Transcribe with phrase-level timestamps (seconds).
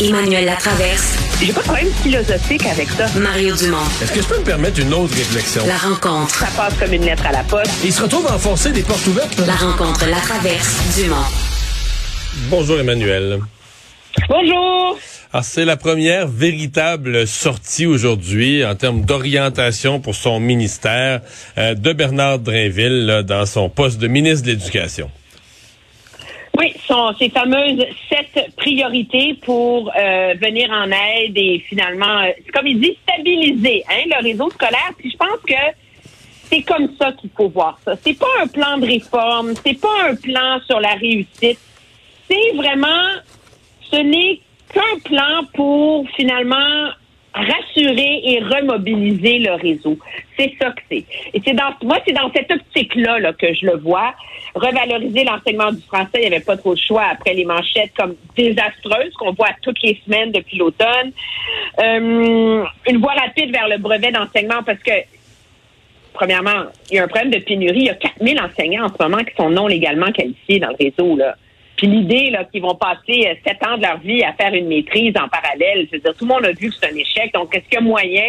[0.00, 1.18] Emmanuel Latraverse.
[1.40, 3.06] J'ai pas de problème philosophique avec ça.
[3.18, 3.78] Mario Dumont.
[4.00, 5.62] Est-ce que je peux me permettre une autre réflexion?
[5.66, 6.34] La rencontre.
[6.36, 7.72] Ça passe comme une lettre à la poste.
[7.84, 9.36] Il se retrouve à enfoncer des portes ouvertes.
[9.44, 11.16] La rencontre, la traverse, Dumont.
[12.48, 13.40] Bonjour Emmanuel.
[14.28, 14.98] Bonjour.
[15.32, 21.22] Alors, c'est la première véritable sortie aujourd'hui en termes d'orientation pour son ministère
[21.58, 25.10] euh, de Bernard Drinville là, dans son poste de ministre de l'Éducation.
[26.58, 32.66] Oui, sont ces fameuses sept priorités pour euh, venir en aide et finalement, euh, comme
[32.66, 34.90] il dit, stabiliser hein, le réseau scolaire.
[34.98, 35.54] Puis je pense que
[36.50, 37.94] c'est comme ça qu'il faut voir ça.
[38.02, 41.60] C'est pas un plan de réforme, c'est pas un plan sur la réussite.
[42.28, 43.04] C'est vraiment,
[43.92, 44.40] ce n'est
[44.74, 46.88] qu'un plan pour finalement
[47.34, 49.98] rassurer et remobiliser le réseau.
[50.38, 51.04] C'est ça que c'est.
[51.34, 54.14] Et c'est dans moi, c'est dans cette optique-là là, que je le vois.
[54.54, 58.16] Revaloriser l'enseignement du français, il n'y avait pas trop de choix après les manchettes comme
[58.36, 61.12] désastreuses qu'on voit toutes les semaines depuis l'automne.
[61.80, 64.92] Euh, une voie rapide vers le brevet d'enseignement parce que
[66.14, 67.80] premièrement, il y a un problème de pénurie.
[67.80, 70.76] Il y a 4000 enseignants en ce moment qui sont non légalement qualifiés dans le
[70.76, 71.16] réseau.
[71.16, 71.36] Là.
[71.78, 74.66] Puis l'idée là qu'ils vont passer euh, sept ans de leur vie à faire une
[74.66, 77.32] maîtrise en parallèle, je veux dire, tout le monde a vu que c'est un échec.
[77.32, 78.28] Donc, est-ce qu'il y a moyen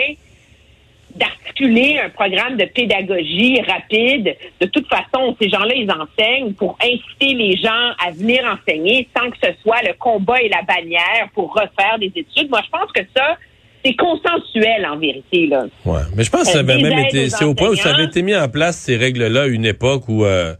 [1.16, 4.36] d'articuler un programme de pédagogie rapide?
[4.62, 9.32] De toute façon, ces gens-là, ils enseignent pour inciter les gens à venir enseigner sans
[9.32, 12.52] que ce soit le combat et la bannière pour refaire des études.
[12.52, 13.36] Moi, je pense que ça,
[13.84, 15.48] c'est consensuel en vérité.
[15.48, 15.66] Là.
[15.86, 18.06] Ouais, mais je pense que ça avait même été, c'est au point où ça avait
[18.06, 20.54] été mis en place ces règles-là à une époque où euh,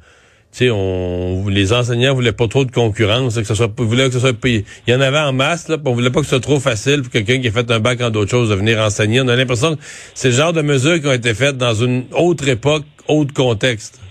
[0.52, 4.20] sais, on, les enseignants voulaient pas trop de concurrence, que ce soit, voulaient que ce
[4.20, 6.60] soit, il y en avait en masse, là, on voulait pas que ce soit trop
[6.60, 9.22] facile pour quelqu'un qui a fait un bac en d'autres choses de venir enseigner.
[9.22, 12.06] On a l'impression que c'est le genre de mesures qui ont été faites dans une
[12.14, 14.02] autre époque, autre contexte.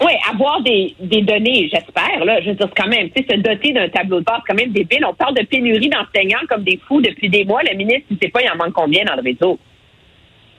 [0.00, 2.40] Oui, avoir des, des données, j'espère, là.
[2.40, 4.60] Je veux dire, quand même, tu sais, se doter d'un tableau de bord, c'est quand
[4.60, 5.04] même débile.
[5.08, 7.62] On parle de pénurie d'enseignants comme des fous depuis des mois.
[7.62, 9.58] Le ministre, il sait pas, il en manque combien dans le réseau.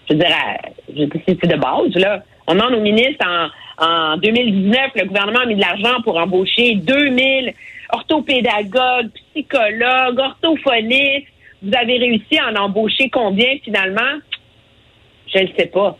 [0.09, 2.23] Je veux dire, c'est de base, là.
[2.47, 3.47] On demande au ministre en,
[3.85, 7.53] en 2019, le gouvernement a mis de l'argent pour embaucher 2000
[7.91, 11.27] orthopédagogues, psychologues, orthophonistes.
[11.61, 14.19] Vous avez réussi à en embaucher combien finalement?
[15.33, 15.97] Je ne sais pas.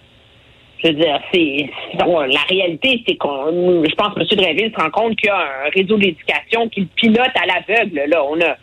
[0.83, 4.27] Je veux dire, c'est la réalité, c'est qu'on, je pense que M.
[4.31, 8.03] Dreville se rend compte qu'il y a un réseau d'éducation qui pilote à l'aveugle.
[8.07, 8.57] Là, on a,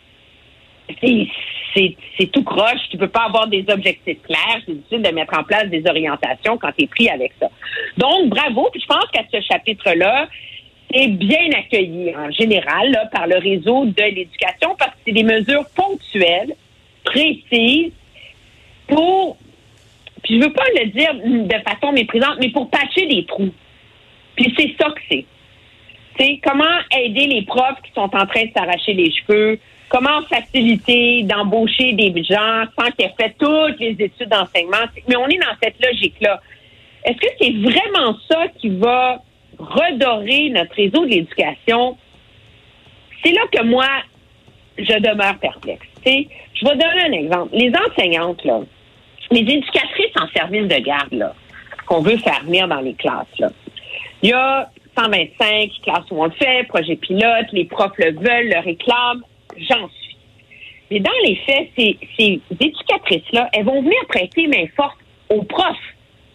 [1.73, 2.89] c'est tout croche.
[2.89, 4.61] Tu peux pas avoir des objectifs clairs.
[4.65, 7.49] C'est difficile de mettre en place des orientations quand tu es pris avec ça.
[7.97, 8.69] Donc, bravo.
[8.71, 10.27] Puis je pense qu'à ce chapitre-là,
[10.93, 15.65] c'est bien accueilli en général par le réseau de l'éducation parce que c'est des mesures
[15.75, 16.55] ponctuelles,
[17.03, 17.91] précises,
[18.87, 19.37] pour,
[20.23, 23.53] puis je veux pas le dire de façon méprisante, mais pour patcher des trous.
[24.35, 25.25] Puis c'est ça que c'est.
[26.19, 29.59] C'est comment aider les profs qui sont en train de s'arracher les cheveux,
[29.93, 34.85] comment faciliter d'embaucher des gens sans qu'ils aient fait toutes les études d'enseignement?
[35.07, 36.41] Mais on est dans cette logique-là.
[37.05, 39.21] Est-ce que c'est vraiment ça qui va
[39.59, 41.95] redorer notre réseau de l'éducation?
[43.23, 43.85] C'est là que moi,
[44.77, 45.85] je demeure perplexe.
[46.05, 47.49] je vais donner un exemple.
[47.53, 48.41] Les enseignantes,
[49.31, 51.35] les éducatrices en service de garde, là,
[51.85, 53.27] qu'on veut faire venir dans les classes,
[54.23, 58.49] il y a 125 classes où on le fait, projet pilote, les profs le veulent,
[58.49, 59.21] le réclament
[59.57, 60.17] j'en suis.
[60.91, 64.97] Mais dans les faits, ces, ces éducatrices-là, elles vont venir prêter main forte
[65.29, 65.77] aux profs.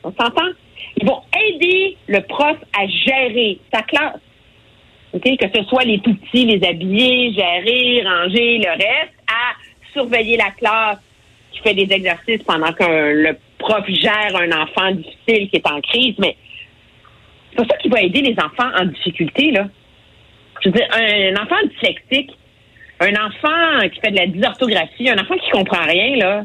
[0.03, 0.51] On s'entend?
[0.97, 4.21] Ils vont aider le prof à gérer sa classe.
[5.13, 9.55] Que ce soit les tout petits, les habiller, gérer, ranger, le reste, à
[9.93, 10.99] surveiller la classe
[11.53, 15.81] qui fait des exercices pendant que le prof gère un enfant difficile qui est en
[15.81, 16.15] crise.
[16.19, 16.37] Mais
[17.51, 19.67] c'est pas ça qui va aider les enfants en difficulté, là.
[20.61, 22.33] Je veux dire, un enfant dyslexique,
[23.01, 26.45] un enfant qui fait de la dysorthographie, un enfant qui comprend rien, là,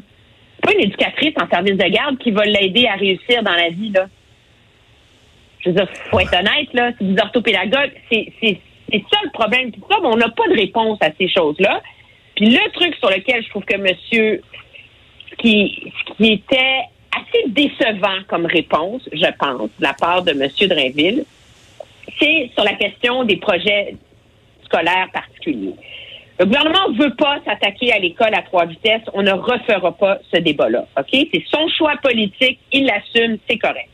[0.62, 3.90] pas une éducatrice en service de garde qui va l'aider à réussir dans la vie,
[3.90, 4.08] là.
[5.59, 8.59] Je veux dire, faut être honnête, là, c'est des orthopédagogues, c'est, c'est,
[8.92, 9.72] c'est ça le problème.
[9.72, 11.81] Tout ça, on n'a pas de réponse à ces choses-là.
[12.36, 14.42] Puis le truc sur lequel je trouve que monsieur,
[15.38, 16.81] qui, qui était
[17.16, 21.25] assez décevant comme réponse, je pense, de la part de monsieur Drainville,
[22.19, 23.95] c'est sur la question des projets
[24.66, 25.75] scolaires particuliers.
[26.39, 29.03] Le gouvernement ne veut pas s'attaquer à l'école à trois vitesses.
[29.13, 30.85] On ne refera pas ce débat-là.
[30.97, 31.09] OK?
[31.12, 32.59] C'est son choix politique.
[32.71, 33.38] Il l'assume.
[33.47, 33.89] C'est correct.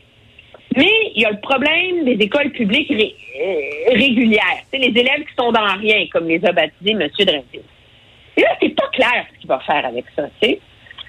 [0.76, 4.62] Mais il y a le problème des écoles publiques euh, régulières.
[4.70, 7.08] C'est les élèves qui sont dans rien, comme les a baptisés M.
[7.18, 7.62] Drinville.
[8.36, 10.28] Et là, c'est pas clair ce qu'il va faire avec ça.
[10.42, 10.60] sais.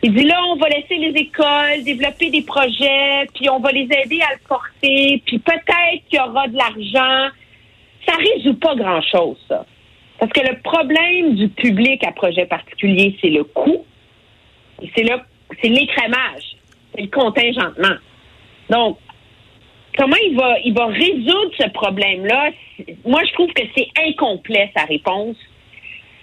[0.03, 3.83] Il dit là, on va laisser les écoles développer des projets, puis on va les
[3.83, 7.31] aider à le porter, puis peut-être qu'il y aura de l'argent.
[8.07, 9.63] Ça résout pas grand-chose, ça.
[10.21, 13.83] Parce que le problème du public à projet particulier, c'est le coût.
[14.95, 15.15] C'est le,
[15.59, 16.57] c'est l'écrémage.
[16.93, 17.95] C'est le contingentement.
[18.69, 18.99] Donc,
[19.97, 22.51] comment il va, il va résoudre ce problème-là?
[23.03, 25.37] Moi, je trouve que c'est incomplet, sa réponse.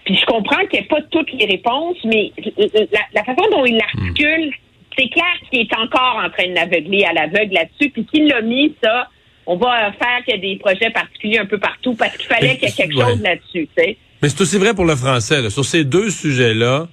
[0.05, 2.31] Puis je comprends qu'il n'y a pas toutes les réponses, mais
[3.13, 4.55] la, façon dont il l'articule,
[4.97, 7.91] c'est clair qu'il est encore en train de l'aveugler à l'aveugle là-dessus.
[7.91, 9.09] Puis qu'il l'a mis, ça,
[9.51, 12.59] on va faire qu'il y a des projets particuliers un peu partout parce qu'il fallait
[12.59, 13.67] qu'il y ait quelque chose là-dessus.
[13.77, 15.49] Mais c'est aussi vrai pour le français.
[15.49, 16.87] Sur ces deux sujets-là,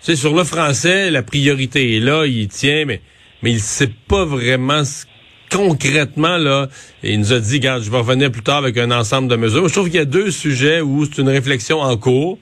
[0.00, 3.00] c'est sur le français, la priorité est là, il tient, mais,
[3.42, 5.06] mais il sait pas vraiment ce
[5.50, 6.68] concrètement, là,
[7.02, 9.66] il nous a dit, regarde, je vais revenir plus tard avec un ensemble de mesures.
[9.66, 12.38] Je trouve qu'il y a deux sujets où c'est une réflexion en cours,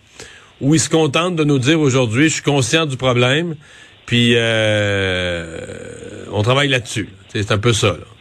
[0.60, 3.56] où il se contente de nous dire aujourd'hui, je suis conscient du problème,
[4.04, 7.08] puis euh, on travaille là-dessus.
[7.28, 7.88] C'est un peu ça.
[7.88, 8.17] Là.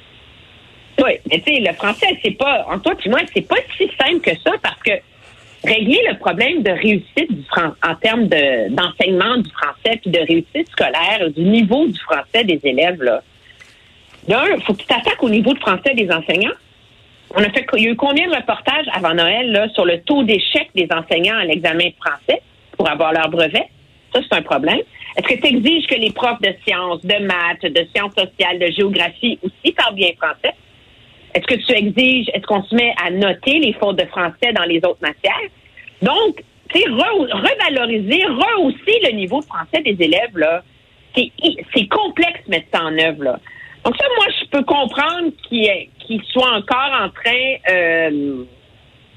[1.04, 3.90] Oui, mais tu sais, le français, c'est pas, en toi et moi, c'est pas si
[4.02, 4.92] simple que ça parce que
[5.64, 7.44] régler le problème de réussite du
[7.84, 13.02] en termes d'enseignement du français puis de réussite scolaire, du niveau du français des élèves,
[13.02, 13.22] là,
[14.28, 16.56] D'un, faut que tu t'attaques au niveau de français des enseignants.
[17.36, 20.02] On a fait, il y a eu combien de reportages avant Noël là, sur le
[20.02, 22.42] taux d'échec des enseignants à l'examen français
[22.78, 23.68] pour avoir leur brevet?
[24.14, 24.80] Ça, c'est un problème.
[25.18, 28.72] Est-ce que tu exiges que les profs de sciences, de maths, de sciences sociales, de
[28.72, 30.54] géographie aussi parlent bien français?
[31.38, 34.64] Est-ce que tu exiges, est-ce qu'on se met à noter les fautes de français dans
[34.64, 35.50] les autres matières?
[36.02, 40.64] Donc, tu sais, revaloriser, rehausser le niveau de français des élèves, là,
[41.16, 43.40] c'est complexe de mettre ça en œuvre, là.
[43.86, 48.44] Donc ça, moi, je peux comprendre qu'il soit encore en train euh,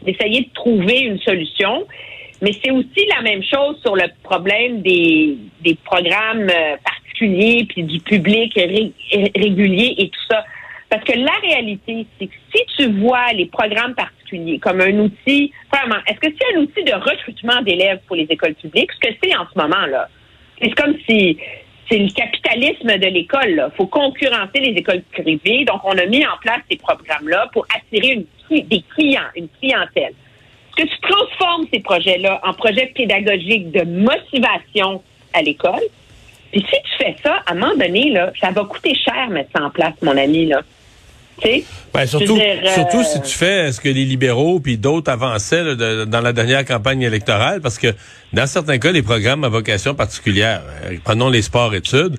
[0.03, 1.87] d'essayer de trouver une solution.
[2.43, 7.83] Mais c'est aussi la même chose sur le problème des, des programmes euh, particuliers puis
[7.83, 10.45] du public régulier et tout ça.
[10.91, 15.53] Parce que la réalité, c'est que si tu vois les programmes particuliers comme un outil,
[15.73, 18.91] vraiment, est-ce que c'est un outil de recrutement d'élèves pour les écoles publiques?
[19.01, 20.09] Ce que c'est en ce moment, là.
[20.61, 21.39] C'est comme si
[21.89, 23.71] c'est le capitalisme de l'école.
[23.73, 25.65] Il faut concurrencer les écoles privées.
[25.65, 30.13] Donc, on a mis en place ces programmes-là pour attirer des clients, une clientèle.
[30.77, 35.03] Est-ce que tu transformes ces projets-là en projets pédagogiques de motivation
[35.33, 35.83] à l'école?
[36.53, 39.51] Puis si tu fais ça, à un moment donné, là, ça va coûter cher mettre
[39.55, 40.47] ça en place, mon ami.
[40.47, 40.63] Là.
[41.93, 42.39] Ben, surtout,
[42.73, 45.75] surtout si tu fais ce que les libéraux puis d'autres avançaient
[46.07, 47.89] dans la dernière campagne électorale, parce que
[48.33, 52.17] dans certains cas, les programmes à vocation particulière, euh, prenons les sports-études,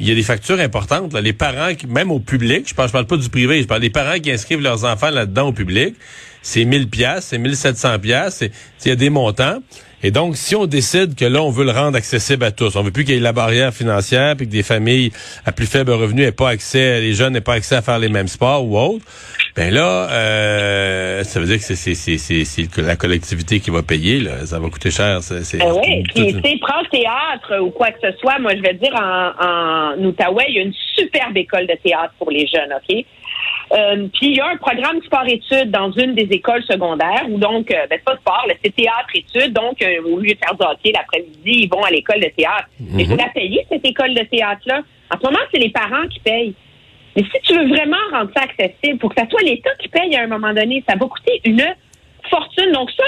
[0.00, 1.12] il y a des factures importantes.
[1.12, 1.20] Là.
[1.20, 3.80] Les parents, qui, même au public, je parle, je parle pas du privé, je parle
[3.80, 5.94] des parents qui inscrivent leurs enfants là-dedans au public,
[6.42, 8.42] c'est 1000 pièces, c'est 1700 pièces,
[8.84, 9.60] il y a des montants.
[10.04, 12.82] Et donc, si on décide que là, on veut le rendre accessible à tous, on
[12.82, 15.12] veut plus qu'il y ait la barrière financière, puis que des familles
[15.46, 18.10] à plus faible revenu n'aient pas accès, les jeunes n'aient pas accès à faire les
[18.10, 19.02] mêmes sports ou autres,
[19.56, 24.20] ben là, euh, ça veut dire que c'est c'est la collectivité qui va payer.
[24.20, 24.44] Là.
[24.44, 25.22] Ça va coûter cher.
[25.22, 28.38] C'est, ben oui, puis tu sais, prends le théâtre ou quoi que ce soit.
[28.40, 32.12] Moi, je vais dire, en, en Outaouais, il y a une superbe école de théâtre
[32.18, 33.06] pour les jeunes, OK?
[33.74, 37.70] Euh, puis il y a un programme sport-études dans une des écoles secondaires où donc,
[37.70, 39.52] euh, ben, c'est pas sport, c'est théâtre-études.
[39.52, 42.68] Donc, euh, au lieu de faire du hockey l'après-midi, ils vont à l'école de théâtre.
[42.78, 43.18] Mais il faut mhm.
[43.18, 44.82] la payer, cette école de théâtre-là.
[45.12, 46.54] En ce moment, c'est les parents qui payent.
[47.16, 50.14] Mais si tu veux vraiment rendre ça accessible, pour que ça soit l'État qui paye
[50.16, 51.64] à un moment donné, ça va coûter une
[52.30, 52.72] fortune.
[52.72, 53.04] Donc ça,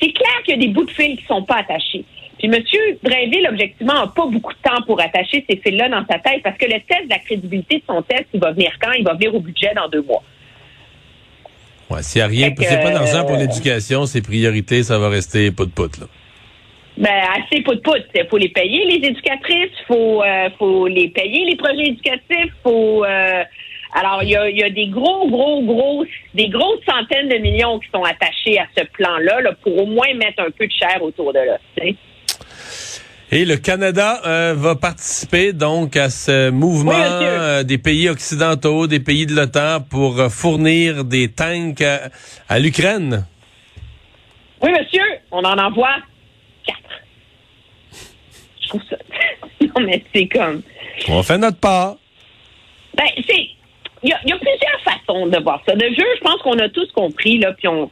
[0.00, 2.04] c'est clair qu'il y a des bouts de fil qui sont pas attachés.
[2.40, 2.62] Puis M.
[3.02, 6.56] Drainville, objectivement, n'a pas beaucoup de temps pour attacher ces fils-là dans sa tête parce
[6.56, 8.92] que le test de la crédibilité de son test, il va venir quand?
[8.92, 10.22] Il va venir au budget dans deux mois.
[11.90, 15.10] Ouais, s'il n'y a rien, c'est pas d'argent pour euh, l'éducation, ses priorités, ça va
[15.10, 16.06] rester pout-pout, là.
[16.96, 18.04] Ben, assez pout-pout.
[18.14, 22.52] Il faut les payer, les éducatrices, il faut, euh, faut les payer, les projets éducatifs,
[22.62, 23.04] faut...
[23.04, 23.44] Euh,
[23.92, 27.80] alors, il y a, y a, des gros, gros, gros, des grosses centaines de millions
[27.80, 31.02] qui sont attachés à ce plan-là là, pour au moins mettre un peu de chair
[31.02, 31.58] autour de là.
[33.32, 38.98] Et le Canada euh, va participer donc à ce mouvement euh, des pays occidentaux, des
[38.98, 41.80] pays de l'OTAN pour euh, fournir des tanks
[42.48, 43.24] à, l'Ukraine.
[44.60, 45.94] Oui, monsieur, on en envoie
[46.66, 47.02] quatre.
[48.62, 48.96] Je trouve ça.
[49.60, 50.62] non, mais c'est comme.
[51.06, 51.98] On fait notre part.
[52.96, 53.46] Ben, c'est.
[54.02, 55.76] Il y, a plusieurs façons de voir ça.
[55.76, 57.90] De jeu, je pense qu'on a tous compris, là, puis on.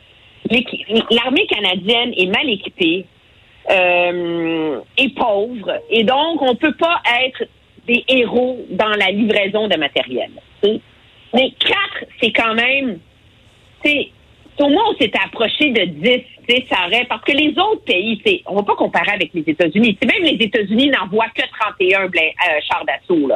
[1.10, 3.06] L'armée canadienne est mal équipée
[3.70, 5.80] euh, est pauvre.
[5.90, 7.44] Et donc, on ne peut pas être
[7.86, 10.30] des héros dans la livraison de matériel.
[10.62, 12.98] Mais quatre, c'est quand même...
[14.60, 18.54] Au moins, on s'est approché de 10, ça aurait, parce que les autres pays, on
[18.54, 19.96] ne va pas comparer avec les États-Unis.
[20.04, 22.08] Même les États-Unis n'envoient que 31 euh,
[22.68, 23.30] chars d'assaut.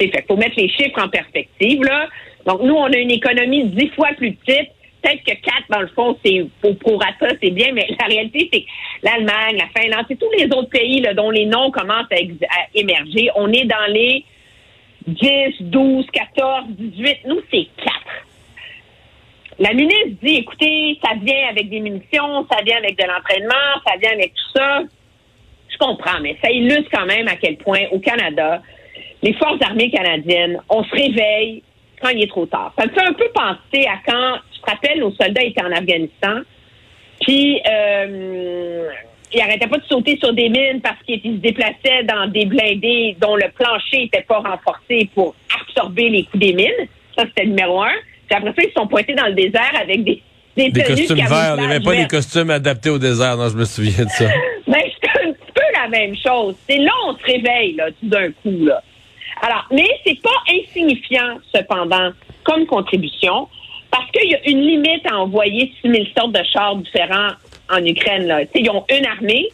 [0.00, 1.82] Il faut mettre les chiffres en perspective.
[1.82, 2.08] Là.
[2.46, 4.70] Donc, nous, on a une économie dix fois plus petite
[5.00, 8.64] peut-être que quatre, dans le fond, c'est pour prorata, c'est bien, mais la réalité, c'est
[9.02, 13.30] l'Allemagne, la Finlande, c'est tous les autres pays dont les noms commencent à, émerger.
[13.34, 14.24] On est dans les
[15.06, 15.28] 10,
[15.60, 17.18] 12, 14, 18.
[17.26, 18.26] Nous, c'est quatre.
[19.58, 23.96] La ministre dit, écoutez, ça vient avec des munitions, ça vient avec de l'entraînement, ça
[24.00, 24.82] vient avec tout ça.
[25.68, 28.62] Je comprends, mais ça illustre quand même à quel point au Canada,
[29.22, 31.62] les forces armées canadiennes, on se réveille
[32.00, 32.72] quand il est trop tard.
[32.78, 35.72] Ça me fait un peu penser à quand, je te rappelle, nos soldats étaient en
[35.72, 36.40] Afghanistan,
[37.20, 38.88] puis euh,
[39.32, 43.16] ils n'arrêtaient pas de sauter sur des mines parce qu'ils se déplaçaient dans des blindés
[43.20, 46.88] dont le plancher n'était pas renforcé pour absorber les coups des mines.
[47.16, 47.92] Ça, c'était le numéro un.
[48.28, 50.22] Puis après ça, ils sont pointés dans le désert avec des
[50.56, 51.54] des, des costumes verts.
[51.58, 54.26] Il n'y avait pas les costumes adaptés au désert, non, je me souviens de ça.
[54.66, 56.56] Mais c'est un petit peu la même chose.
[56.68, 58.82] C'est là on se réveille, là, tout d'un coup, là.
[59.42, 62.10] Alors, mais c'est pas insignifiant, cependant,
[62.44, 63.48] comme contribution,
[63.90, 67.30] parce qu'il y a une limite à envoyer 6000 sortes de chars différents
[67.70, 68.42] en Ukraine, là.
[68.54, 69.48] ils ont une armée.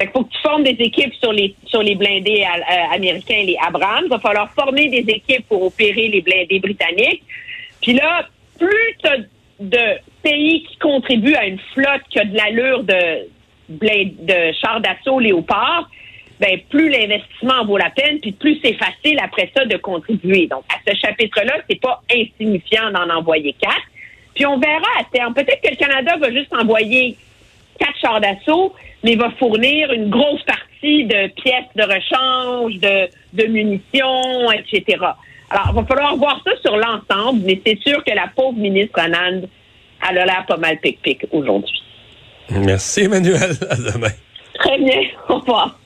[0.00, 3.56] Il faut que tu formes des équipes sur les sur les blindés euh, américains, les
[3.64, 4.02] Abrams.
[4.04, 7.22] Il va falloir former des équipes pour opérer les blindés britanniques.
[7.80, 8.26] Puis là,
[8.58, 9.18] plus tu as
[9.60, 13.28] de pays qui contribuent à une flotte qui a de l'allure de,
[13.68, 15.88] de chars d'assaut léopard,
[16.40, 20.46] ben plus l'investissement vaut la peine, puis plus c'est facile après ça de contribuer.
[20.46, 23.82] Donc, à ce chapitre-là, c'est pas insignifiant d'en envoyer quatre.
[24.34, 25.32] Puis on verra à terme.
[25.34, 27.16] Peut-être que le Canada va juste envoyer
[27.78, 33.46] quatre chars d'assaut, mais va fournir une grosse partie de pièces de rechange, de, de
[33.46, 34.98] munitions, etc.
[35.50, 38.98] Alors, il va falloir voir ça sur l'ensemble, mais c'est sûr que la pauvre ministre
[38.98, 39.42] Anand,
[40.08, 41.82] elle a l'air pas mal pic-pic aujourd'hui.
[42.50, 43.52] Merci, Emmanuel.
[43.70, 44.10] À demain.
[44.54, 45.02] Très bien.
[45.28, 45.78] Au revoir.